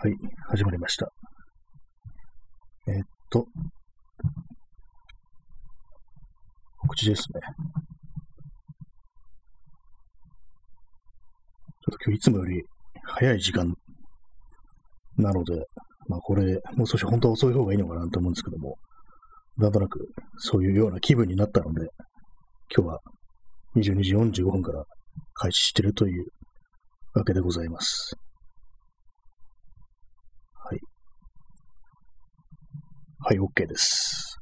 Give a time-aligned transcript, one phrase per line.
[0.00, 0.14] はい、
[0.50, 1.10] 始まりました。
[2.86, 3.48] えーっと、
[6.82, 7.40] 告知ですね。
[7.40, 12.62] ちょっと今日いつもより
[13.02, 13.74] 早い時間
[15.16, 15.66] なので、
[16.06, 18.78] まあこれ、もう少し本当は遅い方がいいのかなと思うんですけども、
[19.56, 19.98] なんとなく
[20.36, 21.88] そういうような気分になったので、
[22.72, 23.00] 今日は
[23.74, 24.84] 22時45分から
[25.34, 26.26] 開始しているという
[27.14, 28.16] わけでございます。
[30.68, 30.80] はい。
[33.20, 34.38] はい、OK です。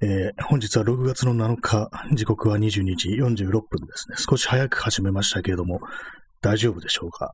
[0.00, 4.16] えー本日は6月の7日、時刻は22時46分ですね。
[4.16, 5.80] 少し早く始めましたけれども、
[6.40, 7.32] 大丈夫でしょうか？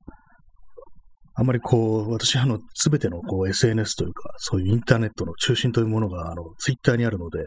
[1.35, 7.45] あんまりこう、私、あの、すべてのこう SNS というか、そういうインターネットの中心というものが、あの、ツイッターにあるので、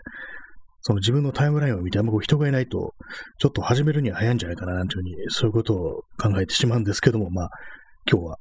[0.82, 2.94] その自分のタイムラインを見て、あんまこう人がいないと、
[3.40, 7.50] ちょっと始めるには早いんじゃないかな、なんていうふうに、そういうことを考えてしまうんですけども、まあ、
[8.10, 8.38] 今日は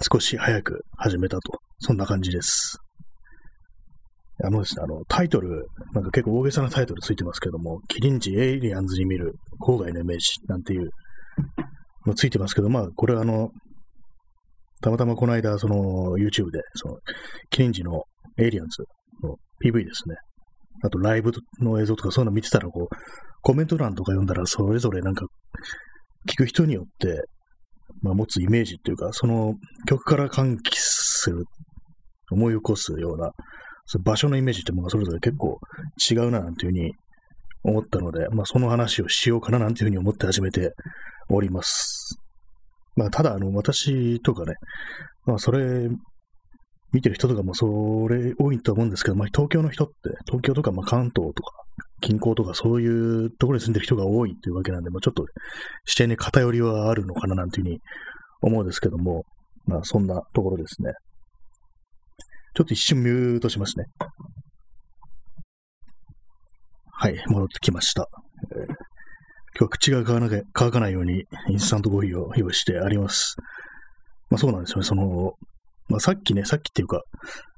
[0.00, 2.78] 少し早く始めたと、そんな感じです。
[4.44, 10.90] あのですね、あの、タイトル、なんか結構大げさなタイトルついてますけども、キリンジ・エイリアンズに見る郊外のイメージなんていう
[12.06, 13.50] のついてますけど、まあ、これはあの、
[14.80, 16.96] たまたまこの間、その、YouTube で、その、
[17.50, 18.02] キリンジの
[18.38, 18.82] エイリアンズ
[19.22, 20.16] の PV ですね。
[20.82, 22.96] あと、ライブの映像とかそういうの見てたら、こう、
[23.42, 25.26] コメント欄とか読んだら、それぞれなんか、
[26.28, 27.22] 聞く人によって、
[28.00, 29.54] まあ、持つイメージっていうか、その
[29.86, 31.44] 曲から喚起する、
[32.30, 33.30] 思い起こすような、
[33.86, 35.58] そ場所のイメージってものがそれぞれ結構
[36.10, 36.92] 違うな、なんていうふうに
[37.64, 40.72] 思ったので、まあ、その話をしようかな、なんていうふうに思って始めて
[41.28, 42.16] おります。
[42.96, 44.54] まあ、ただ、あの、私とかね、
[45.26, 45.88] まあ、それ、
[46.92, 49.94] 見てる人とかもそれ多いと思うんですけど、まあ、東京の人って、
[50.26, 51.52] 東京とか、まあ、関東とか、
[52.02, 55.24] 近郊とか、そういうところに住んでる人が多いっていうわけなんで、まあ、ちょっと
[55.86, 57.80] 視点に偏りはあるのかな、なんていうふうに
[58.42, 59.24] 思うんですけども、
[59.64, 60.92] まあ、そんなところですね。
[62.54, 63.86] ちょっと一瞬ミュートしますね。
[66.94, 68.06] はい、戻ってきました。
[68.54, 68.66] 今
[69.58, 73.36] 日は口が乾かない乾かないようにインスタントコーヒーを用意してあります。
[74.30, 74.84] まあそうなんですよね。
[74.84, 75.32] その、
[75.88, 77.02] まあさっきね、さっきっていうか、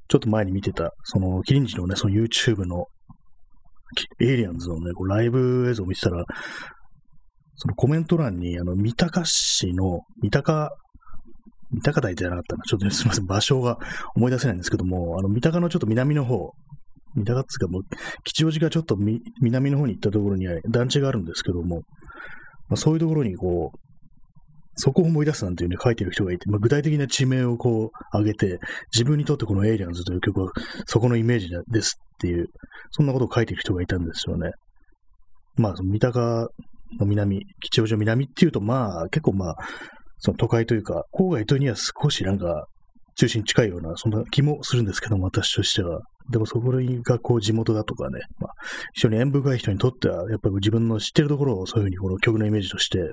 [0.09, 2.87] ちょっと前に見てた、その、キリンジのね、その YouTube の、
[4.21, 6.25] エイリアンズのね、こうライブ映像を見てたら、
[7.57, 10.71] そのコメント欄に、あの、三鷹市の、三鷹、
[11.71, 12.63] 三鷹台じゃなかったな。
[12.65, 13.27] ちょっとねすみません。
[13.27, 13.79] 場所が
[14.17, 16.53] 思い出せないんですけども、あの、三鷹のちょっと南の方、
[17.15, 17.83] 三鷹っつうかもう、
[18.25, 18.97] 吉祥寺がちょっと
[19.41, 21.83] 南の方に行ったところに団地があるんですけども、
[22.69, 23.79] まあ、そういうところにこう、
[24.77, 28.59] そこを思い出すなんていうね、書いてる人がいて、まあ、具体的な地名をこう、挙げて、
[28.93, 30.53] 自分にとってこのエイリアンズという曲は、
[30.87, 32.47] そこのイメージですっていう、
[32.91, 34.51] そんなことを書いてる人がいたんですよね。
[35.57, 36.49] まあ、三鷹
[36.99, 39.57] の南、吉祥寺の南っていうと、まあ、結構まあ、
[40.19, 42.67] その都会というか、郊外というには少しなんか、
[43.17, 46.01] 中心に近いような、そんな気もするんですけども、私としては。
[46.31, 48.53] でもそこがこう地元だとかね、まあ、
[48.95, 53.13] 非常に縁深い人にとっては、やっぱり自分の知ってるところをそういうふうにこの曲のイメージとして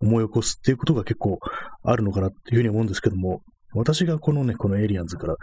[0.00, 1.38] 思い起こすっていうことが結構
[1.84, 3.42] あるのかなっていうふうに思うんですけども、
[3.74, 5.36] 私がこのね、このエイリアンズから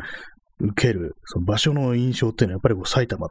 [0.59, 3.29] 受けるその場所の印象っていうのはやっぱりこう埼玉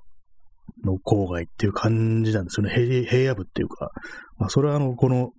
[0.85, 2.73] の郊外っていう感じなんですよね。
[2.73, 3.91] 平平野部っていうか、
[4.39, 5.33] まあそれはあの、この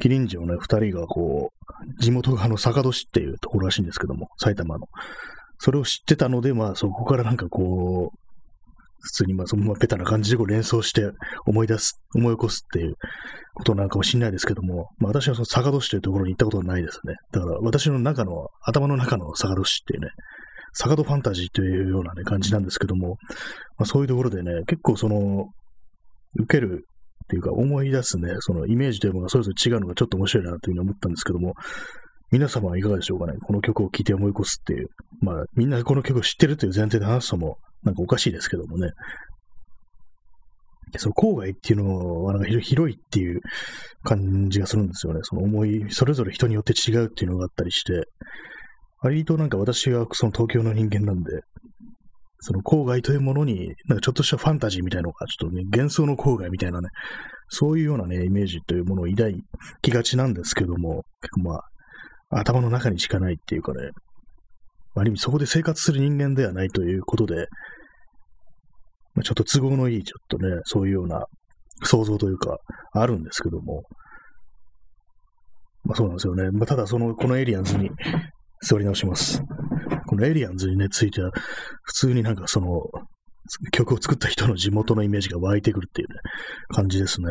[0.00, 4.86] キリンジのね、二人がこう、地元があの、坂戸市っていうところらしいんですけども、埼玉の。
[5.62, 8.18] それを知ってたので、まあそこからなんかこう、
[9.02, 11.10] 普通にまあそのままベタな感じでこう連想して
[11.46, 12.94] 思い出す、思い起こすっていう
[13.54, 17.14] ことなのかもしれないですけども、まあ私はその坂戸市というところに行ったことはないですね。
[17.32, 20.08] だから私の中の、頭の中の坂戸市っていうね、
[20.72, 23.18] 坂戸ファンタジーというようなね、感じなんですけども、
[23.76, 25.44] まあそういうところでね、結構その、
[26.38, 26.86] 受ける
[27.24, 31.54] っていうか思い出すね、そのイメージというものがそれぞれ違うのがちょっと面白いなというふうに思ったんですけども、
[32.30, 34.88] 皆様はいかがでしょうかねこの曲を聴いて思い起こすっていう。
[35.20, 38.90] まあ、みんなこの曲を知ってるという前提で話すのも、なんかおかしいですけどもね。
[40.98, 43.40] その郊外っていうのは、なんか広いっていう
[44.02, 45.20] 感じがするんですよね。
[45.22, 48.04] その思い、それぞれ人によって違うっていうのがあったりして、
[49.02, 51.42] 割となんか私はその東京の人間なんで、
[52.40, 56.88] その郊外というものに、なんかちょっとしたファンタジーみたいなのが、ちょっとね、幻想の郊外みたいなね、
[57.48, 59.32] そういうようなね、イメージというものを抱
[59.82, 61.62] きがちなんですけども、結構まあ、
[62.30, 63.90] 頭の中にしかないっていうかね、
[64.94, 67.46] ある意味そこで生活する人間ではないということで、
[69.14, 71.24] まあ、ちょっと都合のいい、ちょっとね、そういうような
[71.82, 72.58] 想像というか、
[72.92, 73.82] あるんですけども、
[75.84, 76.50] まあそうなんですよね。
[76.50, 77.90] まあただその、このエイリアンズに
[78.62, 79.42] 座り直します。
[80.06, 81.30] このエイリアンズにね、ついては、
[81.82, 82.82] 普通になんかその、
[83.72, 86.14] 曲を作った人の地元のイメージが湧いてくるっていうね、
[86.68, 87.26] 感じですね。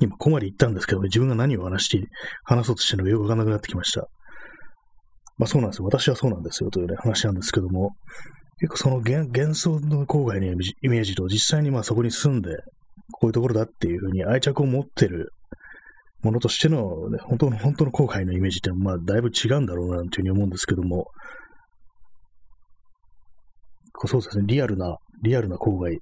[0.00, 2.06] 今、ここまで言ったんですけど、自分が何を話して、
[2.44, 4.08] 話そうとしてるのかよくわかんなくなってきました。
[5.36, 5.86] まあそうなんですよ。
[5.86, 7.90] 私はそうなんですよというね、話なんですけども、
[8.60, 12.50] 結構その幻想の郊外のイメージと実際にまあそこに住んで、
[13.12, 15.32] こういうところだっていうふうに愛着を持ってる
[16.22, 21.06] ものとしての、ね、本当の、本当の郊外のイメージってまあだいぶ違うんだろうなというふうに思うんですけども、
[24.06, 25.98] そうですね、リアルな、リアルな郊外、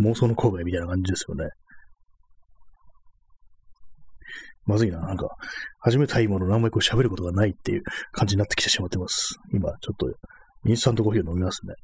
[0.00, 1.48] 妄想の郊外みたいな感じですよね。
[4.66, 5.00] まずいな。
[5.00, 5.28] なんか、
[5.80, 7.82] 始めたいもの何もこう喋ることがないっていう
[8.12, 9.36] 感じになってきてしまってます。
[9.52, 10.10] 今、ちょっと、
[10.66, 11.74] インスタントコーヒーを飲みますね。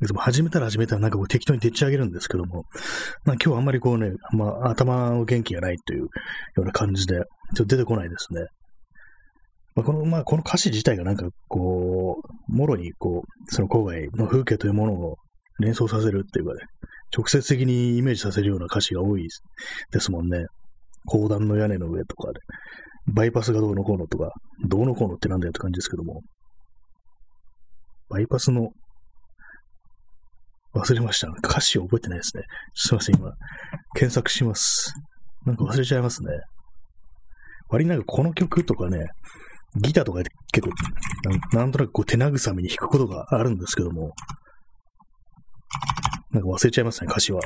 [0.00, 2.64] でも始めたら始めたらなんかこう適当にでっち上げるんですけども、
[3.24, 6.08] まあ今日はあんまりこうね、ま頭の元気がないというよ
[6.56, 7.24] うな感じで、ちょっ
[7.54, 8.44] と出てこないですね。
[9.74, 12.16] まあ、この、まあこの歌詞自体がなんかこ
[12.48, 15.16] う、もろにこう、その郊外の風景というものを
[15.60, 16.60] 連想させるっていうかね、
[17.16, 19.28] 直接的にイメージさせるような歌詞が多い
[19.92, 20.46] ですもんね。
[21.06, 22.40] 高段の屋根の上とかで、
[23.12, 24.32] バイパスがどうのこうのとか、
[24.66, 26.22] どうのこうのってなんだよって感じですけども、
[28.08, 28.70] バイパスの、
[30.74, 31.28] 忘れました。
[31.46, 32.42] 歌詞を覚えてないですね。
[32.74, 33.30] すいません、今、
[33.94, 34.92] 検索します。
[35.46, 36.30] なんか忘れちゃいますね。
[37.68, 39.06] 割になんかこの曲とかね、
[39.76, 40.74] ギターとかで結構
[41.52, 44.12] な、なんとなくこう手慰めに弾くことがあるんですけども、
[46.34, 47.40] なんか忘れちゃいますね、歌詞は。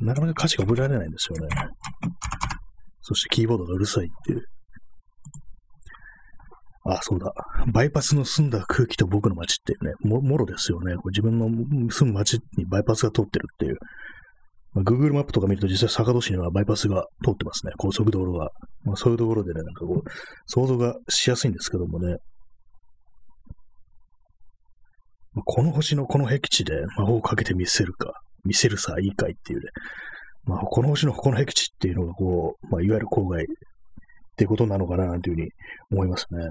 [0.00, 1.48] なかなか歌詞が覚えられないんですよね。
[3.00, 4.44] そしてキーボードがうるさいっていう。
[6.84, 7.32] あ、そうだ。
[7.72, 10.96] バイパスの澄んだ空気と僕の街っていうね、ももろですよね。
[10.96, 11.48] こ自分の
[11.90, 13.78] 住む街にバイパスが通ってるっていう。
[14.72, 17.72] まあ、Google マップとか見ると実際坂戸市にはバイパスが通ってますね。
[17.76, 18.50] 高速道路が。
[18.82, 20.10] まあ、そういうところでね、なんかこう、
[20.46, 22.16] 想像がしやすいんですけどもね。
[25.44, 28.12] この星のこの僻地で魔法をかけて見せるか、
[28.44, 29.66] 見せるさ、いいかいっていうね。
[30.44, 33.46] まあ、この星のこの僻地っていうのがこう、まあ、いわゆる郊外っ
[34.36, 35.50] てことなのかな、なんていうふうに
[35.90, 36.50] 思いますね。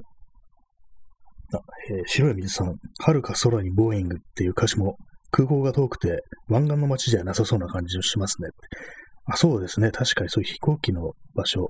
[1.54, 1.60] あ、
[1.92, 4.98] えー、白い水さん、遥か空にボーイングっていう歌詞も
[5.32, 8.50] 空港が遠くて湾岸の街じゃなさそうな感じをしますね。
[9.26, 9.92] あそうですね。
[9.92, 11.70] 確かにそういう飛行機の場所、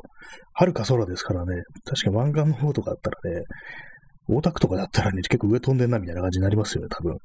[0.54, 1.64] 遥か空ですからね。
[1.86, 3.44] 確かに湾岸の方とかあったらね、
[4.36, 7.18] 大田区とかだったらね、結構上飛んでんなみたいな感じになりますよね、多分。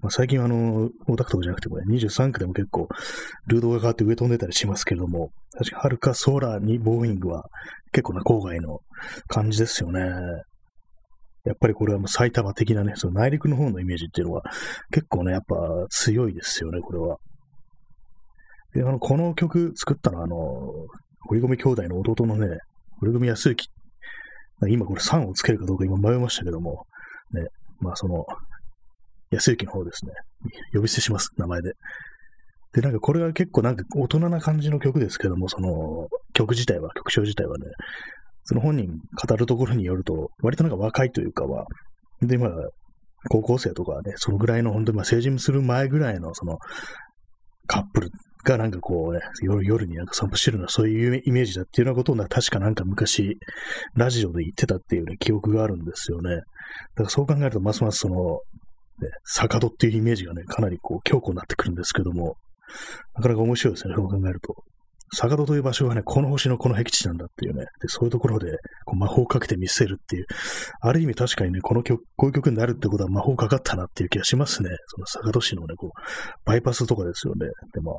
[0.00, 2.88] まあ、最近はあの、大田区とかじゃなくてもね、23区でも結構、
[3.46, 7.44] ルードが変わって上飛んでたりしますけれども、確かはるか空にボーイングは
[7.92, 8.80] 結構な郊外の
[9.26, 10.00] 感じですよね。
[11.44, 14.42] やっぱりこれはもう埼玉的なね、その内陸の方のイメージっていうのは
[14.92, 15.56] 結構ね、やっぱ
[15.88, 17.16] 強いですよね、これは。
[18.74, 20.36] で、あの、この曲作ったのは、あの、
[21.26, 22.58] 堀込兄弟の弟のね、
[23.00, 23.77] 堀込康之っ
[24.68, 26.86] 今これ3をつけるかどうか今迷いましたけども、
[27.32, 27.46] ね、
[27.80, 28.24] まあその、
[29.30, 30.12] 安行の方ですね。
[30.72, 31.72] 呼び捨てします、名前で。
[32.72, 37.66] で、なんかこれは結構なんか大人な感じの曲ですけども、その曲自体は、曲調自体はね、
[38.44, 41.66] その本人語るところによると、割となんか若いというかは、
[42.22, 42.50] で、まあ、
[43.28, 46.58] 高校生とかね、そのぐらいの本当にまあ成人する前ぐらいのその
[47.66, 48.10] カップル
[48.44, 53.38] がなんかこうね、夜夜になんか散歩してるのはそういうイメージだっていうようなことを確かなんか昔、
[53.94, 56.36] ラジオで言ってたっていうね、記憶があるんですよね。
[56.36, 58.40] だからそう考えると、ますますその、
[59.00, 62.36] ね、坂戸っていうイメージがね、かなりこう強固になってくるんですけども、
[63.14, 64.54] なかなか面白いですね、そう考えると。
[65.14, 70.26] 坂戸という場所はね、この星のこの僻地なんだっていうね、でそういうところでこう魔法をかけて見せるっていう、
[70.80, 74.70] ある意味確かにね、この曲、こういう曲になるってことは魔法かかったなっていう気がしますね。
[74.86, 75.90] その坂戸市のね、こう、
[76.44, 77.46] バイパスとかですよね。
[77.72, 77.94] で、まあ、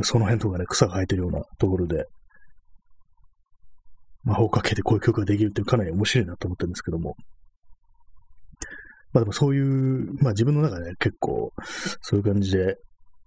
[0.00, 2.06] その辺とかね、草が生えてるようなところで、
[4.24, 7.16] 魔法をかけてこういう曲ができるっていうかなり面白いなと思ってるんですけども。
[9.12, 11.52] まあでもそういう、まあ自分の中で、結構、
[12.00, 12.76] そういう感じで、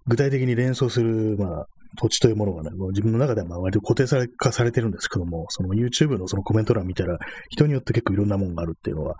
[0.06, 1.66] 具体的に連想する、まあ、
[1.98, 7.18] 土地というものがね、もう自分の中ではまあ割と固定され化されてるんですけども、その YouTube のそのコメント欄見たら、
[7.50, 9.14] 人によって結構いろんなものがあるっていうのは、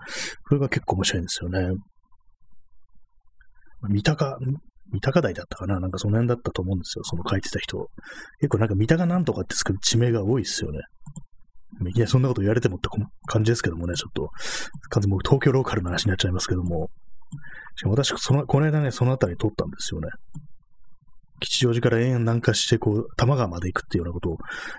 [0.47, 1.69] これが結構面白いんですよね。
[3.89, 4.37] 三鷹、
[4.91, 5.79] 三鷹台だったかな？
[5.79, 7.03] なんかその辺だったと思うんですよ。
[7.03, 7.89] その書いてた人。
[8.39, 10.79] 結構なんか三鷹なんとかって作る地名が多いですよね。
[11.89, 12.89] いきなりそんなこと言われてもって
[13.27, 14.29] 感じですけどもね、ちょっと、
[14.89, 16.89] 完全に東京ローカルの話になっちゃいますけども。
[17.75, 20.07] しかも私、その、この間ね、その辺り通ったんですよね。
[21.39, 24.37] 吉祥寺から延々南下して、こう、多摩川まで行くっていうようなことを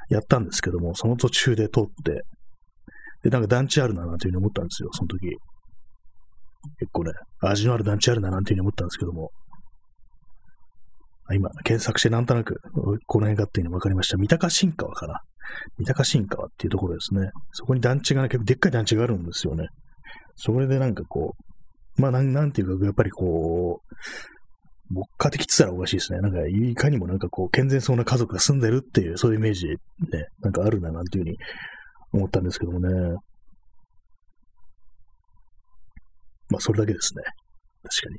[0.09, 2.23] やったんですけども、その途中で通って、
[3.23, 5.29] で、なんか団地あるな、なんていうふうに思ったんですよ、その時。
[6.81, 7.13] 結構ね、
[7.43, 9.31] 味のある団地あるな、なんていうふうに思ったんですけども。
[11.35, 12.61] 今、検索してなんとなく、
[13.07, 14.17] この辺かっていうの分かりました。
[14.17, 15.21] 三鷹新川かな。
[15.79, 17.31] 三鷹新川っていうところですね。
[17.53, 19.69] そこに団地がね、結構でっかい団地があるんですよね。
[20.37, 21.35] それでなんかこ
[21.99, 26.21] う、まあなん、なんていうか、やっぱりこう、牧歌的って言ったらおかしいですね。
[26.21, 29.77] なんか、いかにもなんかこう、健全そうな家族が住んでるっていう、そういうイメージね、
[30.41, 31.39] なんかあるな、なんていうふうに
[32.13, 32.89] 思ったんですけどもね。
[36.51, 37.23] まあ、それだけですね。
[37.83, 38.19] 確かに。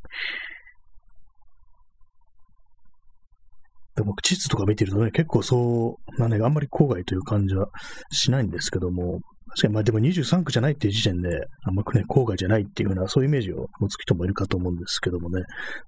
[3.99, 7.67] でも、地図とか見てるとね、結構そう、なね、あんまり郊外という感じは
[8.13, 11.27] しないんですけども、確かに、まあでも23区じゃないっていう時点で、
[11.63, 15.41] あんまね、郊外じゃないっていうような、そういうイメージを持つ人もいるかと思うんですけどもね、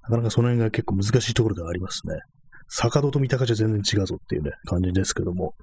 [0.03, 2.15] なかなかその辺が結構難しいところではありますね。
[2.67, 5.53] 坂戸と三鷹じゃ全然違うぞっていうね、感じですけども。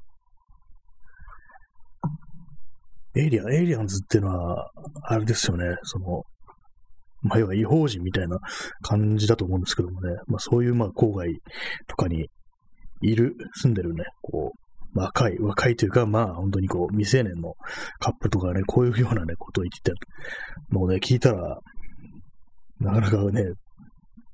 [3.15, 4.71] エイリアン、エイリアンズっていうのは、
[5.03, 6.23] あれですよね、その、
[7.23, 8.39] まあ、要は違法人みたいな
[8.83, 11.29] 感じだと思うんですけどもね、まあそういうまあ郊外
[11.87, 12.29] とかに
[13.03, 17.55] いる、住んでるね、こう、若い、若いというか、まあ、本当にこう、未成年の
[18.01, 21.59] カップルとかね、こういうようなね、ことを言ってたのをね、聞いたら、
[22.81, 23.45] なかなかね、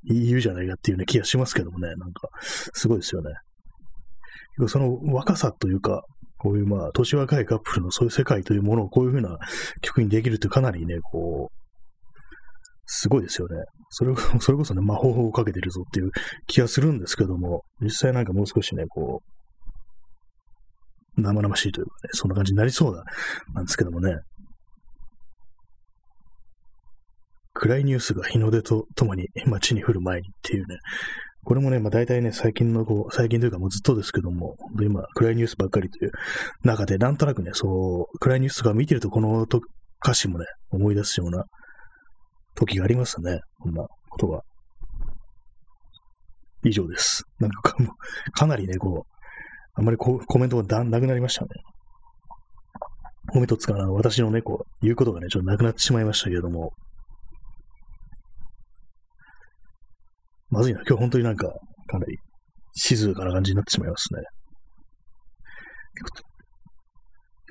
[0.04, 3.32] 言うじゃないかっていうね、気がしますけどもね、なんか、すごいですよね。
[4.68, 6.02] その若さというか、
[6.38, 9.38] こういうまあ、年若いカップルのそういう世界というものをこういうふうな
[9.80, 11.63] 曲にできるってかなりね、こう、
[12.86, 13.56] すごいですよね。
[13.90, 16.10] それ、 それこそね、魔法をかけてるぞっていう
[16.46, 19.22] 気がするんですけども、実際なんかもう少しね、こ
[21.16, 23.04] う、生々しいというかね、そんな感じになりそうだ、
[23.54, 24.16] なんですけどもね。
[27.56, 30.78] 暗いニュースが日の出とともに街に降る前にっていうね、
[31.44, 36.12] これもね、まあ大体ね、最近のこう、最近というかもうずっとですけども、今、暗いニュースばっかりという
[36.64, 39.60] 中で、なんとなくね、そう、暗いニュースとか見てるとこのと
[40.02, 41.44] 歌詞もね、思い出すような
[42.54, 43.40] 時がありますね。
[43.58, 44.42] こんなことが。
[46.64, 47.24] 以上です。
[47.40, 49.14] なんかもう、かなりね、こう、
[49.74, 51.48] あんまりこコメントがなくなりましたね。
[53.32, 56.72] コメントつかな、私のね、こう、言うことがね、ちょっとなくなってしまいましたけれども、
[60.50, 60.80] まずいな。
[60.86, 61.48] 今日本当になんか、
[61.86, 62.16] かなり
[62.76, 64.20] 静かな感じになってしまいますね。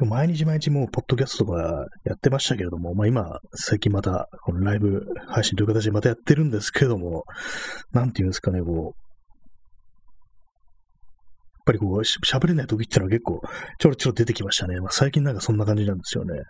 [0.05, 7.23] 毎日毎日もう、ポッドキャストとかやってましたけれども、まあ今、最近また、このライブ配信という形でまたやってるんですけども、
[7.91, 8.93] なんていうんですかね、こう、やっ
[11.65, 13.41] ぱりこう、喋れない時っていうのは結構、
[13.79, 14.79] ちょろちょろ出てきましたね。
[14.79, 16.41] まあ、最近なんかそんな感じなんですよね。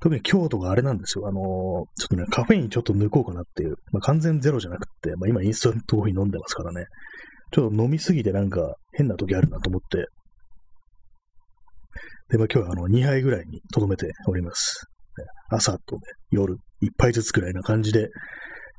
[0.00, 1.26] 特に今日とかあれなんですよ。
[1.26, 3.76] あのー、ちょっとね、カフェインちょっと抜こうかなっていう。
[3.92, 6.86] まあ、完全ゼロじゃなくて、まあ、今インスタントコーヒー飲んでますからね。
[7.52, 10.06] ちょっと飲みすぎてなんか変な時あるなと思って。
[12.34, 14.86] で、まあ、今日はあの、2杯ぐらいに留めております。
[15.50, 16.00] 朝とね、
[16.30, 18.08] 夜、1杯ずつくらいな感じで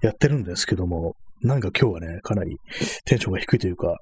[0.01, 2.57] やってるんですけども、なんか今日はね、かなり
[3.05, 3.95] テンションが低いというか、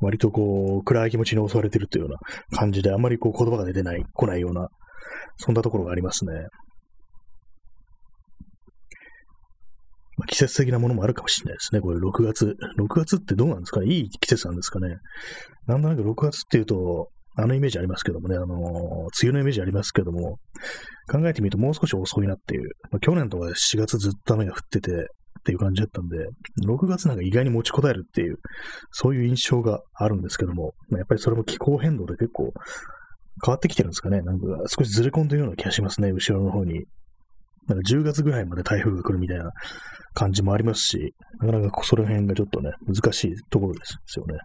[0.00, 4.68] 割とこう、暗い気持ちに襲われてるというような感じで、あまりこう言葉が出てない、来ないような、
[5.38, 6.32] そんなところがありますね。
[10.16, 11.80] まあ、季節的なものもあるかもしれないですね。
[11.80, 12.54] これ6月。
[12.78, 13.92] 6月ってどうなんですかね？
[13.92, 14.98] いい季節なんですかね？
[15.66, 20.38] なんとなく6月っていうと、あのイメージありますけどもね、あのー、梅雨のイメージありますけども、
[21.10, 22.70] 考えてみるともう少し遅いなっていう。
[22.90, 26.16] まあ、去年とか4月ずっと雨が降ってて、っていう感じだったんで、
[26.66, 28.36] 6月なんか意外に持ちこたえるっていう、
[28.92, 32.54] そういう印象があるんですけども、まあ、やっぱりそれも気候変動で結構
[33.44, 34.22] 変わってきてるんですかね。
[34.22, 36.86] なんか少しずれ込んでるような気がしますね、後ろの方に。
[37.66, 39.50] なんか10月ぐらいまで台風が来るみたいな
[40.14, 44.38] 感じもありますし、なかなかその辺がちょっとね、難しいところですよね。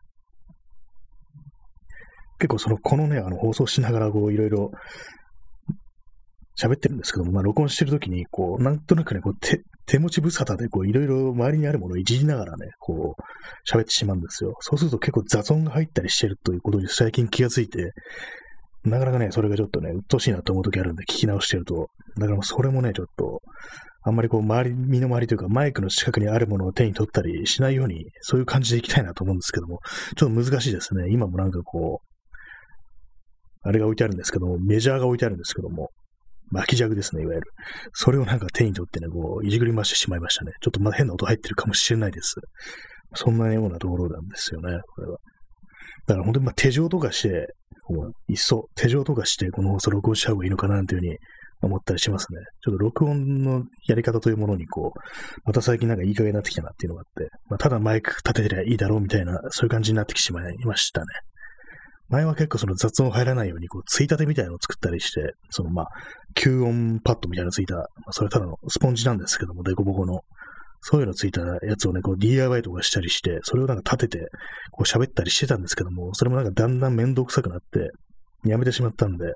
[2.39, 4.71] 結構その、このね、あの放送しながらこういろいろ
[6.59, 14.55] 喋ってるんですけども、まあ、録音してるときに、こう、なんとなくね、こう、手、手持ち無沙汰で、こう、いろいろ周りにあるものをいじりながらね、こう、喋ってしまうんですよ。
[14.59, 17.93] そうすると結構雑音が入ったりしてるということに最近気がついて、
[18.83, 21.89] なかなかね、それがちょっとね、鬱陶しいなと思うときあるんで、聞き直してると。
[22.17, 23.41] だからそれもね、ちょっと、
[24.03, 29.79] あんまりこう、周り、身の回りというか、マイクの近くにあるものを手に取ったりしないように、そういう感じでいきたいなと思うんですけども、
[30.15, 31.09] ちょっと難しいですね。
[31.09, 32.08] 今もなんかこう、
[33.61, 35.89] あれが置いてあるんですけども、メジャーが置いてあるんですけども、
[36.51, 37.47] 巻き尺ですね、いわゆる。
[37.93, 40.51] それをなんか手に取ってね、こう、いじくり回してしまいましたね。
[40.61, 42.35] ちょっとまだ変な音入ってるかもしれないです。
[43.15, 45.17] そんなようなところなんですよね、これは。
[46.07, 47.47] だから本当にまあ手錠とかして、
[47.85, 51.17] こういっそ手錠とかして、この放送録音した方がいいのかな、というふうに
[51.61, 52.39] 思ったりしますね。
[52.63, 54.99] ちょっと録音のやり方というものに、こう、
[55.45, 61.05] また最近なんかいい加減になってきたなっていうのがあって、まあ、ただマイク立ててりゃいいだろうみたいな、そういう感じになってきてしまいましたね。
[62.09, 65.87] 前は結構その雑音入らないように、こう、ついたてみたいなのを作ったりして、そのまあ、
[66.35, 70.21] 吸音パッドみたいなのついた、まあ、それただのスポンジなんですけども、デコボコの。
[70.81, 74.29] そういうのついたやつをね、こう DIY とかしたりして、それをなんか立てて、
[74.71, 77.91] こう喋ったりしてたんですけども、それもなんかだんだんめんどくさくなって、
[78.45, 79.33] やめてしまったんで、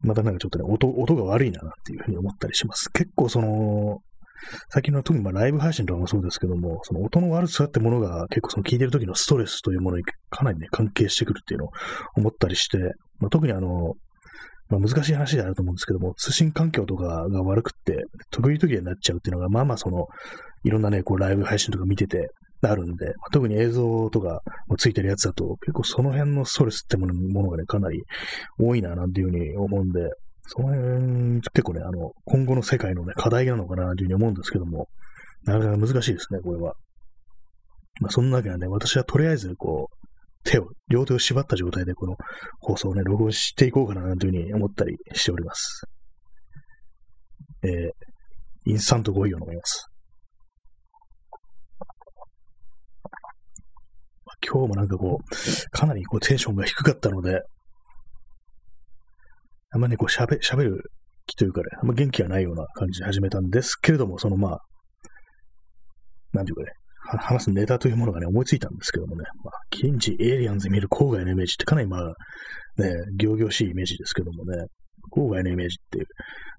[0.00, 2.90] またなんかちょっとね、音、音が悪いなっていうふうに思ったりします。
[2.90, 3.98] 結構その、
[4.70, 11.70] 最近の特にまあライブ配信とかもそうですけども、その音の悪さってものが結構その聞いてる時のストレスというものにかなりね、関係してくるっていうのを
[12.16, 12.78] 思ったりして、
[13.18, 13.94] まあ、特にあの、
[14.68, 20.06] まあ、難しい話であると思うんですけども、通信環境とかが悪くって、時になっちゃうっていうのが、まあまあその、
[20.64, 22.28] いろんなね、こうライブ配信とか見てて、
[22.60, 28.02] あるんで、ま、特に映像とかもついてるやつだと、結構その辺のストレスってものものがね、かなり
[28.58, 30.00] 多いな、なんていうふうに思うんで、
[30.50, 34.88] その辺、結構ね、あの、今後の世界のね、課題なのかな、というふうに思うんですけども、
[35.44, 36.74] なかなか難しいですね、これは。
[38.00, 40.08] まあ、そんなわけなんで、私はとりあえず、こう、
[40.44, 42.16] 手を、両手を縛った状態でこの
[42.60, 45.82] 放送をね、録音していこうかな、というふうに思ったりしております。
[47.62, 49.90] えー、インスタントコーヒーを飲みます。
[54.24, 57.42] まあ今日もなんかこう、かなりこうテンションが低かったので、
[59.70, 60.90] あんまね、こう喋、喋る
[61.26, 64.60] 気というかね、あんま元気がないような感じで始めたんですけれども、そのまあ、
[66.32, 66.68] なんていうかね、
[67.18, 72.02] 話すネタというものがね、思いついたんですけどもね、まあ、近似エイリアンズ見る郊外のイメージってかなりまあ、
[72.80, 74.66] ね、行々しいイメージですけどもね、
[75.10, 76.06] 郊外のイメージっていう、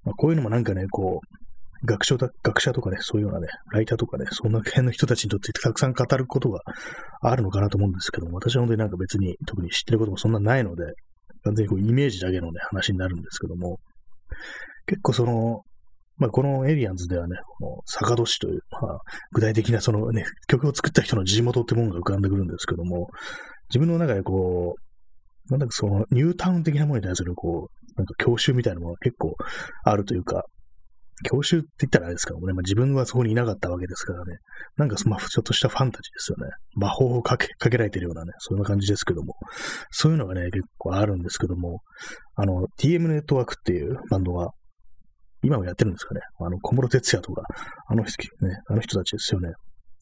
[0.04, 6.60] まあ、こういうのもなんかね、こう、学者だ、学者とかね、そういうようなね、ライターとかね、そんな辺の人たちにとってたくさん語ることが
[7.22, 10.84] あるのかなと思うんですけども、私は本当になんか別に特に知ってることもそんなないので、
[11.44, 13.80] 完全にこうイメージだけのね、話になるんですけども、
[14.86, 15.64] 結構その、
[16.18, 19.00] まあ、このエイリアンズではね、この坂戸市という、まあ、
[19.32, 23.08] 具体的なそのね、曲を作った人の地元ってものが浮かんでくるんですけども、
[23.70, 29.36] 自分の中でこう、なんだかそのニュータウン的なものに対するこう、なんか教習みたいなものが結構
[29.84, 30.44] あるというか、
[31.24, 34.38] 教習って言ったらあれですけどもね、まあ、自分はそこにいなかったわけですからね、
[34.78, 36.52] なんか、まあ、ちょっとしたファンタジーですよね。
[36.76, 39.36] 魔法をかけ、かけられてるようなね、そんな感じですけども、
[39.92, 41.82] そういうのがね、結構あるんですけども、
[42.36, 44.50] あの、TM ネットワークっていうバンドが、
[45.42, 46.22] 今もやってるんですかね。
[46.40, 47.44] あの、小室哲也とか、
[47.88, 49.54] あの人、ね、あの人たちですよね。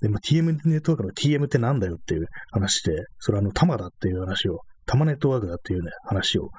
[0.01, 6.50] で、まあ、TM ネットワークの TM ってなんだよっていう話で、それはあの、タマだっていう話を、タマネットワークだっていうね、話を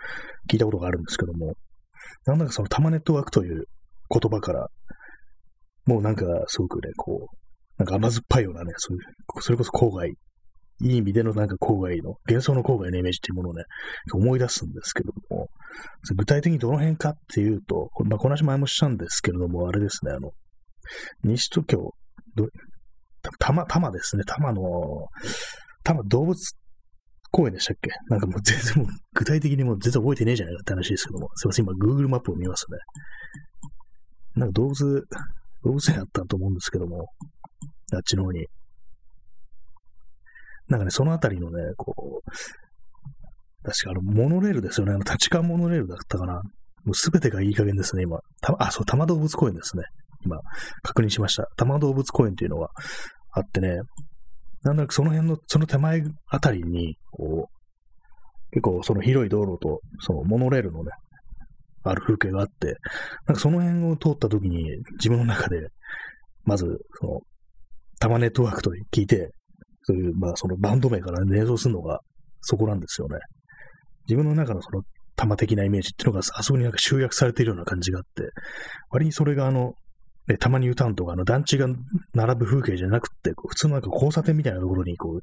[0.51, 1.55] 聞いたことがあるんですけども、
[2.27, 3.65] なんだかそのタマネットワークという
[4.11, 4.69] 言葉から、
[5.87, 7.37] もうなんかすごくね、こう、
[7.79, 10.15] なんか甘酸っぱいようなね、そういう、それこそ郊外、い
[10.81, 13.65] い意味でのなんか郊外の、幻想の郊外のイメージっていうものをね、
[14.13, 15.49] 思い出すんですけども、
[16.17, 20.31] 具体的にどの辺かっていうと、こ,、まあ、この話前もしたんですけれども、あれですね、あの、
[21.25, 21.79] 西東京、
[23.23, 25.09] 多摩、多摩ですね、多摩の、多
[25.85, 26.37] 摩動物
[27.31, 27.91] 公園でしたっけ？
[28.09, 32.79] なんかもう全然もう具体的にもう全然覚えてねえじゃないかって話ですけども、すいません、今 Google マップを見ますね。
[34.39, 35.07] なんか動物、
[35.65, 37.09] 動物園あったと思うんですけども、
[37.93, 38.47] あっちの方に。
[40.69, 42.31] なんかね、そのあたりのね、こう、
[43.65, 44.93] 確かあの、モノレールですよね。
[44.93, 46.35] あの、立川モノレールだったかな。
[46.85, 48.21] もうすべてがいい加減ですね、今。
[48.41, 49.83] たあ、そう、多摩動物公園ですね。
[50.25, 50.39] 今、
[50.83, 51.45] 確認しました。
[51.57, 52.69] 多摩動物公園っていうのが
[53.33, 53.81] あってね、
[54.63, 60.93] なんだかその辺の、その手前あたりに、こう、結構その広い道路と、そのモノレールのね、
[61.91, 62.77] ある風景があって、
[63.27, 64.65] なんかその辺を通った時に
[64.99, 65.69] 自分の中で、
[66.45, 66.65] まず、
[67.01, 67.21] その、
[68.01, 69.33] タマネットワークと聞いて、
[69.83, 72.01] そういう、まあそのバンド名から連想するのが
[72.43, 73.17] そこなんですよね。
[74.09, 74.83] 自分の中のその
[75.17, 78.31] 玉的なイメージっていうのがあそこになんか集約されているような感じがあって、
[78.91, 79.75] 割にそれがあの、
[80.29, 81.67] ね、たまに歌うとか、あの団地が
[82.15, 85.21] 並ぶ風景じゃなくて、普通のなんか交差点みたいなところにこ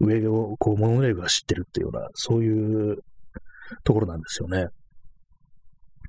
[0.00, 2.96] う、上をこうモノレールが走ってるっていうような、そういう
[3.84, 4.66] ところなんですよね。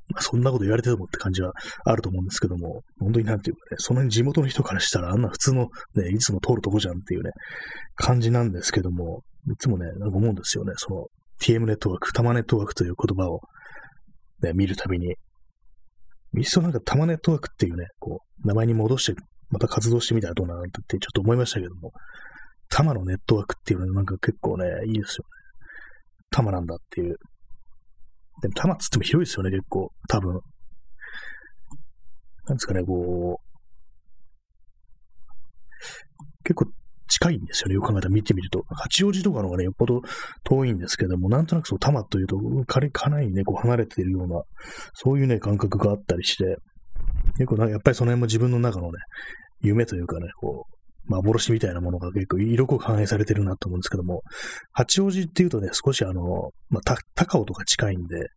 [0.09, 1.51] まあ、そんなこと言われてもって感じは
[1.85, 7.31] あると思うんですけども、本当になんていうかね、その辺地元の人からしたらあんな普通のね、いつも通るとこじゃんっていうね、
[7.95, 11.07] 感じなんですけども、いつもね、なんか思うんですよね、その
[11.41, 13.41] TM ネットワーク、タマネットワークという言葉を、
[14.41, 15.15] ね、見るたびに、
[16.37, 21.91] いっそなんかタマネットワークっていうね、こう、名前に戻して、また活動してみたらどうなのってちょっと思いましたけども、
[22.69, 25.29] タマのネットワークっていうのはなんか結構ね、いいですよね。
[26.29, 27.15] タマなんだっていう。
[28.41, 29.91] でも、多摩っつっても広いですよね、結構。
[30.07, 30.33] 多分。
[32.45, 33.47] なんですかね、こう、
[36.43, 36.65] 結構
[37.07, 38.63] 近いんですよね、よく考えたら見てみると。
[38.69, 40.01] 八王子とかの方がね、よっぽど
[40.43, 42.37] 遠いんですけども、なんとなくそう、多摩というと、
[42.91, 44.41] かなりね、こう離れているような、
[44.93, 46.57] そういうね、感覚があったりして、
[47.37, 48.99] 結構なやっぱりその辺も自分の中のね、
[49.61, 50.76] 夢というかね、こう、
[51.07, 54.23] 幻みたいなものが結構色濃く反映されてるなと思うんですけども、
[54.71, 58.27] 八王子っていうとね、少しあの、まあ、高尾とか近いんで、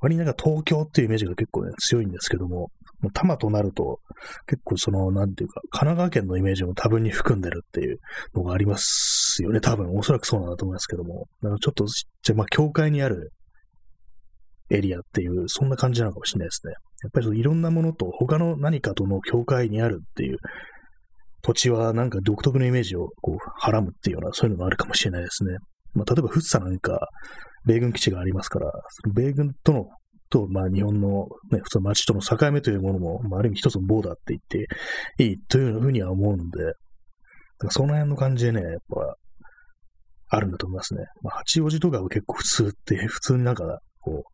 [0.00, 4.00] 割になんか東京っていうイメージが結構ね、強いんですけども、もう多摩となると、
[4.46, 7.98] 結構その、なんていうか、神奈川県のイメージも多分に含んでるっていう
[8.34, 9.60] のがありますよね。
[9.60, 11.26] 多分、おそらくそうなんだと思いますけども。
[11.42, 13.32] なんかちょっと、じゃあまあ、境界にある
[14.70, 16.72] エリアっていう、そんな感じなのかもしれないですね。
[17.02, 20.38] やっぱりいろんなものと他の何かとの境界にあるっていう
[21.44, 25.56] 土地はなんか独特のイメージをこう、はらむっていうような、そういうのがあるかもしれないですね。
[25.92, 27.08] まあ、例えば、フッサなんか、
[27.66, 29.86] 米軍基地がありますから、その米軍との、
[30.30, 34.66] と、まあ、日本の、ね、普通の街との境目というものも、まあ、ある意味一つのボーダーって言っ
[35.16, 36.72] ていいというふうには思うんで、
[37.68, 39.16] その辺の感じでね、やっぱ、
[40.30, 41.04] あるんだと思いますね。
[41.22, 43.64] まあ、八王子とかは結構普通って、普通になんか、
[44.00, 44.24] こ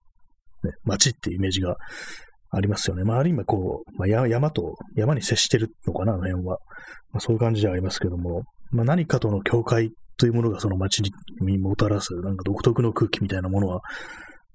[0.63, 1.77] う、ね、街っていうイメージが
[2.51, 3.05] ありますよね。
[3.05, 6.59] まあ、ある意味こう、まあ、山と、山に接してるのかな、あの辺は。
[7.13, 11.03] まあ、そういう感じではありますけども、まあ、何かとの境界というものがその街
[11.41, 13.81] にもたらす、なんか独特の空気みたいなものは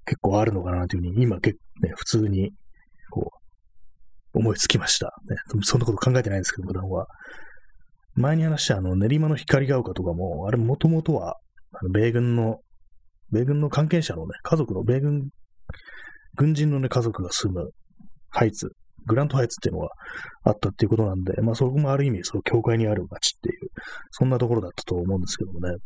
[0.04, 2.52] 結構あるのかなというふうに、今結構ね、普通に、
[3.10, 3.30] こ
[4.34, 5.14] う、思いつきました。
[5.28, 7.06] ね、そんなこと考えてないんですけど、普段は。
[8.14, 11.36] 前に話したあの、練馬の光が丘とかも、あれもともとは、
[11.92, 12.60] 米軍の、
[13.30, 15.28] 米軍の関係者のね、家族の米軍、
[16.36, 17.70] 軍人のね、家族が住む
[18.36, 18.68] ハイツ、
[19.06, 19.88] グラントハイツっていうのが
[20.44, 23.70] あったっていうことなんで、まあそこもある意味、その境界にある街っていう、
[24.10, 25.68] そんなところだったと思うんですけどもね。
[25.70, 25.78] やっ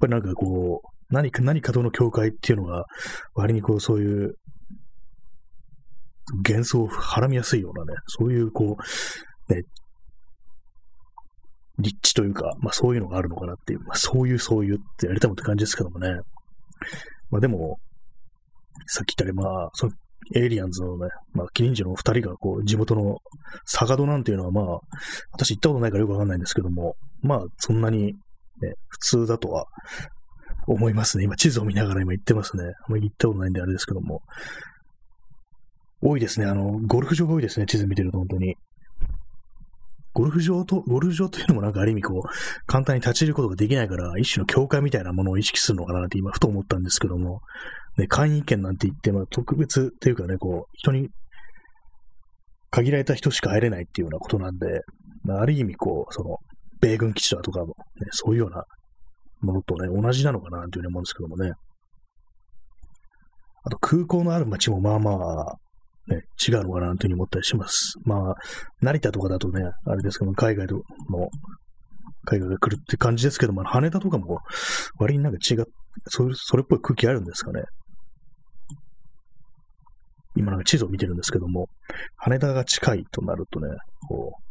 [0.00, 2.84] ぱりなんかこう、何か、何かとの境界っていうのが、
[3.34, 4.34] 割にこう、そういう、
[6.46, 8.76] 幻想をはらみやすいようなね、そういうこ
[9.48, 9.62] う、ね、
[11.78, 16.08] 立地というか、まあそういうのがあるのかなっていう、まあそういうそういうってやりたいもって感じですけどもね。
[17.30, 17.78] まあでも、
[18.86, 19.92] さっき言ったり、まあ、その
[20.34, 23.18] エイリアンズのね、まあ、キリンジの二人が、こう、地元の
[23.64, 24.64] 坂戸なんていうのは、まあ、
[25.32, 28.14] 私行ったことないからよくわかんないんですけども、まあ、そんなに、ね、
[28.88, 29.66] 普通だとは
[30.66, 31.24] 思いますね。
[31.24, 32.64] 今、地図を見ながら今行ってますね。
[32.64, 34.22] あまり行ったことないんであれですけども。
[36.00, 36.46] 多いですね。
[36.46, 37.66] あの、ゴルフ場が多いですね。
[37.66, 38.56] 地図見てると、本当に。
[40.12, 47.40] ゴルフ場と、ゴルフ場というのもなんかある意味こう、簡単に立ち入ることができないから、一種の境界みたいなものを意識するのかなって今、ふと思ったんですけども、
[47.98, 51.08] ね、会員権なんて言って、まあ、特別っていうかね、こう、人に、
[52.70, 54.82] 限られた人しか入れないっていうようなことなんで、
[55.24, 56.36] まあ、ある意味こう、その、
[56.80, 57.74] 米軍基地だとかも、ね、
[58.12, 58.62] そういうような
[59.40, 61.52] ものとね、同じなのかなというふうに思うんですけどもね。
[63.64, 65.56] あと空港のある街もまあまあ、
[66.06, 67.94] ね、違うのかなというふうに思ったりします。
[68.04, 68.34] まあ、
[68.80, 70.80] 成田とかだとね、あれですけども、海外の、
[72.24, 74.38] 海外が来るって感じですけども、羽田とかも
[74.98, 75.66] 割になんか違う、
[76.08, 77.62] それっぽい空気あるんですかね。
[80.38, 81.68] 今なんか地図を見てるんですけども、
[82.16, 83.68] 羽田が近いとなるとね、
[84.08, 84.42] こう、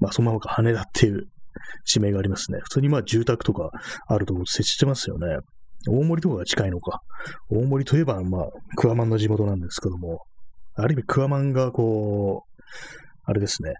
[0.00, 1.26] まあそのままか羽田っていう
[1.84, 2.58] 地名がありますね。
[2.62, 3.70] 普通にまあ住宅とか
[4.06, 5.38] あるとこ設置してますよね。
[5.86, 7.00] 大森とかが近いのか。
[7.50, 10.22] 大森といえば、まあ、クワマンの地元なんですけども、
[10.76, 12.62] ある意味クワマンがこう、
[13.24, 13.74] あれですね、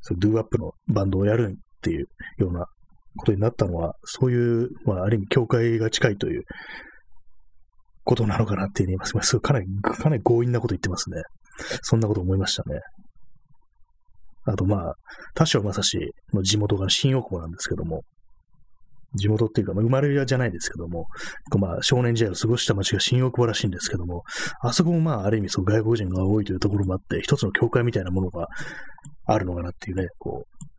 [0.00, 2.06] そドゥーアップのバンドをやるっていう
[2.38, 2.66] ような
[3.16, 6.42] ことになったのは、そういう、まあ、ある意味教会が近いという
[8.04, 9.12] ことなのかなって言います。
[9.22, 11.22] すかなり、かなり強引なこと言ってますね。
[11.82, 12.80] そんなこと思いましたね。
[14.44, 14.94] あと、まあ、
[15.34, 15.98] 田代正史
[16.32, 18.02] の地元が新大久保なんですけども、
[19.14, 21.06] 地元っていうか、まあ、生まれ屋じゃないですけども、
[21.58, 24.22] まあ、少年時代を過ごした街が新大久保らしいんですけども、
[24.62, 28.48] あそこもまあ、ある意味そう外国人が多いというところもあって、一つの教会みたいなものが
[29.26, 30.71] あるのかなっていうね、こう、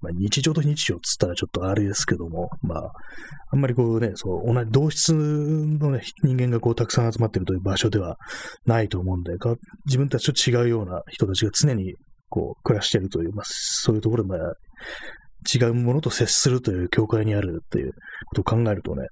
[0.00, 2.92] まあ、日常と日常っつったらちょっとあれですけども、まあ、
[3.52, 8.16] あんまりこうね、そう、同じ同質の、ね、人間がこうたくさん集まってるという場所では
[8.64, 9.32] ないと思うんで、
[9.86, 11.94] 自分たちと違うような人たちが常に
[12.28, 14.54] こう暮らしてるという、まあ、そういうところで、まあ、
[15.52, 17.92] 違うものと接するという境界にあるっていう
[18.26, 19.06] ことを考えるとね、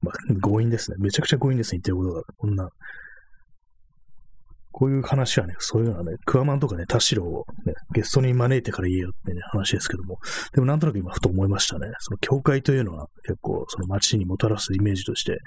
[0.00, 0.96] まあ、強引ですね。
[1.00, 2.22] めちゃくちゃ強引ですね、言ってることが。
[2.36, 2.68] こんな、
[4.76, 10.18] こういう話はね、そういうのはね、クワマンとかね、田代をね、ゲストに招いてから言えよってね、話ですけども、
[10.52, 11.86] でもなんとなく今ふと思いましたね。
[12.00, 15.38] その教会というのは結構その街にもたらすイメージとして、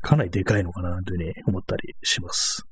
[0.00, 2.64] かなりでかいのかなというふうに思ったりします。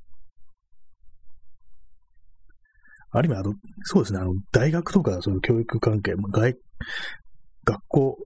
[3.11, 6.55] ある意味、あの、そうですね、あの、大学とか、その教育関係、外、
[7.63, 8.17] 学校、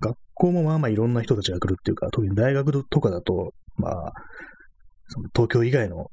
[0.00, 4.12] 学校もまあまあいろんな人たちが来るっていうか、特に大学とかだと、まあ、
[5.08, 6.06] その東京以外の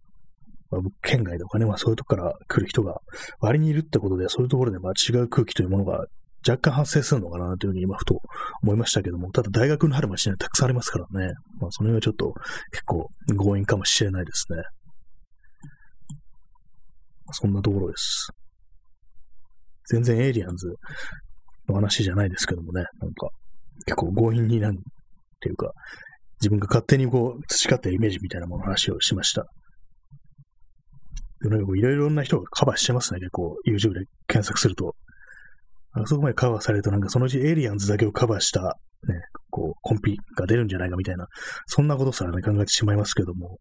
[0.82, 2.98] まあ、県外とかね、まあそういうとこから来る人が
[3.40, 6.06] 割にいるってことで、そういうところでまあ違う空気というものが
[6.48, 8.20] 若干発生するのかなというふうに今ふと
[8.62, 12.34] 思いましたけども、ただ大学の春町にはたくさんありますからね、まあその辺はちょっと
[12.72, 14.58] 結構強引かもしれないですね。
[17.32, 18.30] そんなところです。
[19.90, 20.76] 全然エイリアンズ
[21.68, 23.30] の話じゃないですけどもね、なんか
[23.86, 24.78] 結構強引になんっ
[25.40, 25.72] ていうか、
[26.42, 29.46] 自分が勝手にこう培ったイメージみたいなものの話をしました。
[31.48, 34.96] いろいろな人がカバーしてますね、結構 YouTube で検索すると。
[35.96, 38.62] あそこまでカバーされると、なんかそのうちエイリアンズだけをカバーした、
[39.08, 41.28] ね、こう、コンピが出るんじゃないかみたいな、
[41.68, 43.60] そんなことすらね、考えてしまいますけども、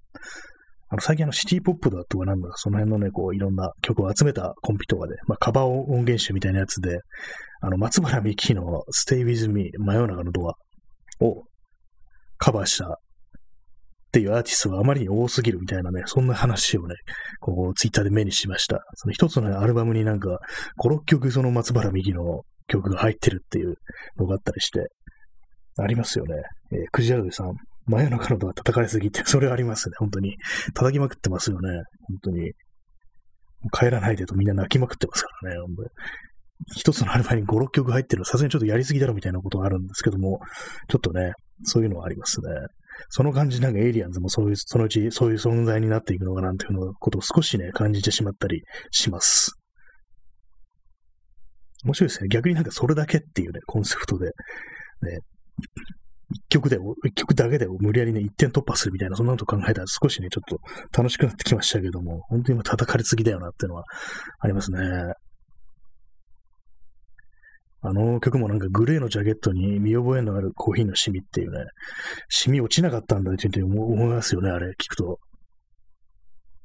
[0.88, 7.00] あの、最近あの、シティポップだとかなんだ、その辺のね、こう、いろんな曲を集めたコンピとかで、まあ、カバー音源集みたいなやつで、
[7.62, 10.54] あの、松原美樹の Stay With Me 真夜中のドア
[11.20, 11.44] を
[12.36, 12.98] カバーした
[14.12, 16.96] っていうアーティストがあまりに多すぎるみたいなね、そんな話をね、
[17.40, 18.84] こう、ツイッターで目にしました。
[18.96, 20.38] その一つのアルバムになんか、
[20.84, 23.76] 5、6曲その松原美樹の曲が入ってるっていう
[24.18, 24.80] のがあったりして、
[25.78, 26.34] ありますよね。
[26.72, 27.54] えー、クジラルさん、
[27.86, 30.36] 真夜中のドア叩かれすぎて、 それありますね、本当に。
[30.74, 31.70] 叩きまくってますよね、
[32.02, 32.52] 本当に。
[33.72, 35.88] 帰らないでとみんな泣きまくってますからね、本当に。
[36.76, 40.40] 一つのアルバムに5、6曲入ってるのさすがにちょっとやりすぎだろみたいなことがあるんですけども、
[40.88, 41.32] ちょっとね、
[41.64, 42.46] そういうのはありますね。
[43.08, 49.52] その感じなんかエイリアンズもそういう、そのうちそういう存在になっていくのかなんていうのことを少しね、感じてしまったりします。
[51.84, 52.28] 面白いですね。
[52.28, 54.32] 逆になんかそれだけっていうね、コンセプトで、ね、
[56.32, 60.60] 一曲で、一曲だけで無理やりね、一点突破するみたいな、そんなこと考えたら少しね、ちょっと
[60.96, 63.84] 楽しくなってきましたけども、本当に今叩かれすぎだよなっていうのは
[64.40, 64.78] ありますね。
[67.84, 71.64] あの曲もなんかグレーのジャケットに見覚えのあるコーヒーのシミっていうね、
[72.28, 75.18] シミ落ちなかったんだって思いますよね、あれ聞くと。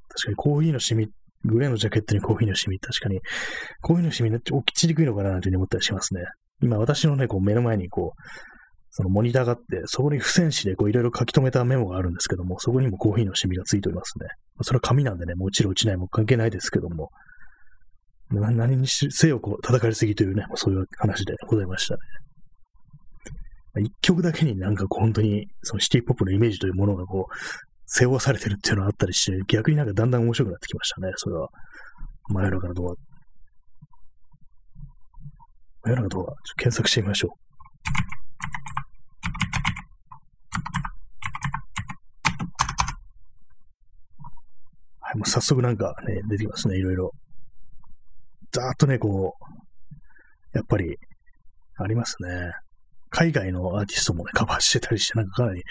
[0.09, 1.07] 確かにコーヒーのシミ、
[1.43, 3.19] グレーのジャケットにコーヒーのシミ、確かに、
[3.81, 6.21] コーヒーのシミね、起きちにくいのかななんて思ったりしますね。
[6.61, 8.21] 今私のね、こう目の前にこう、
[8.91, 14.27] そのモニターがあって、そこに付箋紙でこういろいろ書き留めたメモがあるんですけども、そこにもコーヒーのシミがついておりますね。
[14.61, 17.09] それは紙なんでね、もう落ちる落ちないも関係ないですけども、
[18.29, 21.99] 何にせよこう叩かれすぎというね、そういう話でございましたね。
[23.85, 27.33] 一曲だけになんかこう本当にそのシティポップのイメージというものがこう
[27.85, 31.47] 背負わされてるっていうのがあったりして、逆になんかだんだん面白くなってきましたね、それは。
[32.29, 32.95] 真夜中の動画。
[35.83, 37.31] 真夜中の動画、ちょっと検索してみましょう。
[44.99, 47.11] はい、もう早速なんかね、出てきますね、いろいろ。
[48.57, 49.35] ざーっとね、こ
[50.53, 50.97] う、やっぱり、
[51.79, 52.51] ありますね。
[53.09, 55.61] 海外のアーティストもね、カバーしてたりして、なんかかなり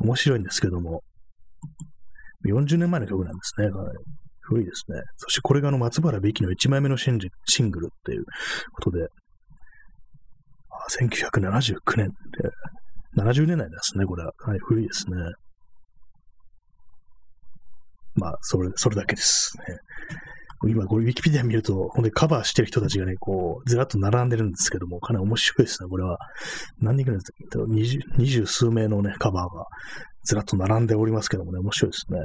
[0.00, 1.02] 面白いんですけども、
[2.46, 3.70] 40年前の曲なんですね。
[3.70, 3.98] かなり
[4.42, 5.00] 古いですね。
[5.16, 8.24] そしてこれがあの松原美樹の1枚目のシンシングルっていう
[8.74, 9.08] ことで、
[11.00, 12.10] 1979年
[13.16, 14.32] で、70年代ですね、これは。
[14.32, 15.16] かなり古いですね。
[18.14, 19.56] まあ、それ、それだけです。
[19.58, 19.64] ね。
[20.64, 26.18] 今、これ、ウィキペディア見ると、ほんでカバーしてる人たちがね、こう、ずらっと並んでるんですけども、かなり面白いですね、これは。
[26.80, 29.66] 何人くらいですか二十二十数名のね、カバーが
[30.24, 32.20] ずらっと並んでおりますけどもね、面白いですね。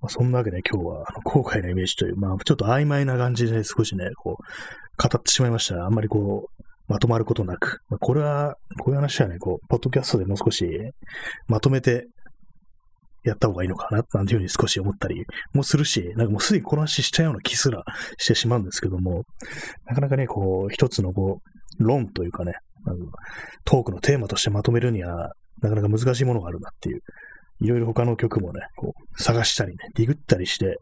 [0.00, 10.66] まあ、そんなわけで今日は、あの、後悔のイメージという、まあ、ちょっと曖昧な感じでね少しね、こう、語ってしまいましたあんまりこう、まとまることなく、まあ、これは、こういう話はね、こう、ポッドキャストでもう少し
[11.48, 12.06] まとめて
[13.24, 17.82] やった方がいいのかな、なんていうふうに少し思ったりもするし、なんかもうすでにこの話したような気すら
[18.18, 19.24] してしまうんですけども、
[19.86, 22.52] なかなかね、こう、一つのこう、論というかね、
[23.64, 25.32] トークのテーマとしてまとめるには、
[25.62, 27.00] なかなか難しいものがあるなっていう、
[27.60, 30.76] いろいろ他の曲もね、こう、探したりね、ディグったりして、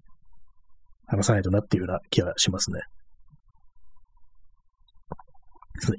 [1.07, 2.81] 話さないとなっていうような気がしますね。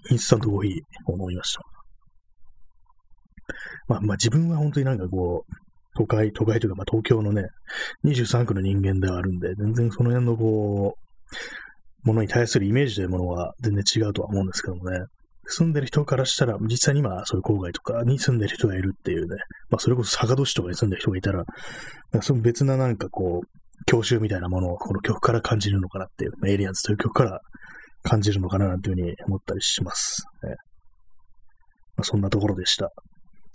[0.09, 1.61] インスタントコーヒーを飲みました。
[3.87, 5.62] まあ、まあ自分は本当になんかこう、
[5.95, 7.43] 都会、都会というか、まあ、東京のね、
[8.05, 15.05] 23区の人間ではあるんで、全然その辺のこう、ものに対するイメージというものは全然違うとは思うんですけどもね。
[15.45, 19.35] 住んでる人からしたら、実際に今、そういう郊外とかに住んでる人がいるっていうね、
[19.69, 21.43] まあ、それこそ坂戸市とかに住んでる人がいたら、
[22.21, 23.47] その別ななんかこう、
[23.85, 27.41] 教習みたいなものをこの曲から感じるのかなっていう、エイリアンズという曲から
[28.03, 30.23] 感じるのかななんていうふうに思ったりします。
[30.43, 30.55] ね
[31.95, 32.89] まあ、そんなところでした。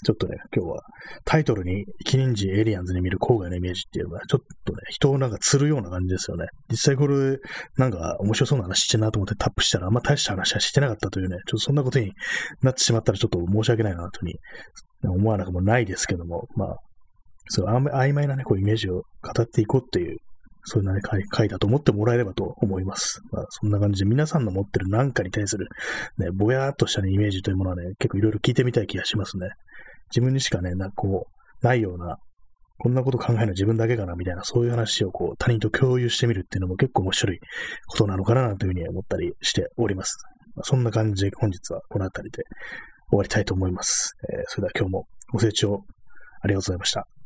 [0.05, 0.83] ちょっとね、今日は
[1.25, 6.47] タイトルに、キリンジエイリアンズに見る郊外のイメージっていうのが、ちょっとね、人をなんか釣るような感じですよね。
[6.71, 7.39] 実際これ、
[7.77, 12.13] なんか面白そうな話してなと思ってタップしたら、あんま大した話はしてなかったというね、ちょっとそんなことに
[12.63, 14.37] なってしまったらちょっと申し訳ないなとに
[15.03, 16.77] 思わなくもないですけども、まあ、
[17.49, 20.19] そう曖昧なね、こうイメージを語っていこうっていう
[20.69, 23.23] そういうのね、回だと思ってもらえればと思います。
[23.33, 25.67] まあ、そんな感じで皆さんの持ってる何かに対する、
[26.19, 29.49] ね、ぼやーっとした、ね、イメージというものはね、結構いろいろ聞いてみたい気がしますね。
[30.11, 31.27] 自分にしかね、なこ
[31.63, 32.19] う、ないような、
[32.79, 37.41] こんなこと考えるの自分だけかな、みたいな、そういう話をこう、他人と共有してみるっていうのも結構面白い
[37.87, 40.19] ことなのかな、というふうに思ったりしております。
[40.63, 42.45] そんな感じで本日はこの辺りで
[43.11, 44.15] 終わりたいと思います。
[44.33, 45.85] えー、それでは今日もご清聴
[46.41, 47.18] ありがとうございました。